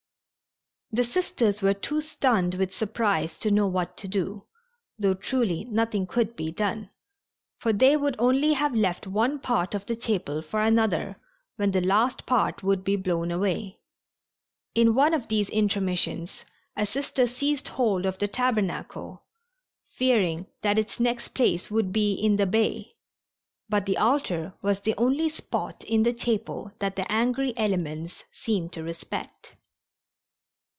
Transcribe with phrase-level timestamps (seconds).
[0.93, 4.43] The Sisters were too stunned with surprise to know what to do,
[4.99, 6.89] though truly nothing could be done,
[7.59, 11.15] for they would only have left one part of the chapel for another
[11.55, 13.79] when the last part would be blown away.
[14.75, 16.43] In one of these intermissions
[16.75, 19.23] a Sister seized hold of the tabernacle,
[19.91, 22.95] fearing that its next place would be in the bay,
[23.69, 28.73] but the altar was the only spot in the chapel that the angry elements seemed
[28.73, 29.55] to respect.